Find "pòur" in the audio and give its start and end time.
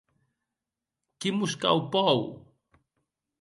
1.93-2.19